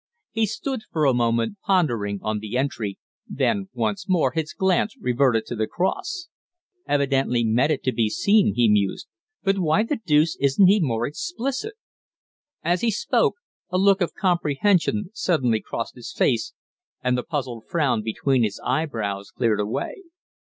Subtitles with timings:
[0.31, 5.45] He stood for a moment pondering on the entry, then once more his glance reverted
[5.45, 6.27] to the cross.
[6.87, 9.07] "Evidently meant it to be seen," he mused;
[9.43, 11.75] "but why the deuce isn't he more explicit?"
[12.63, 13.35] As he spoke,
[13.69, 16.53] a look of comprehension suddenly crossed his face
[17.03, 19.97] and the puzzled frown between his eyebrows cleared away.